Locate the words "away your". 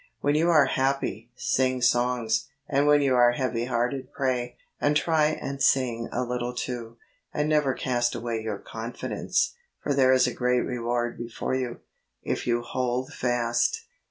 8.15-8.57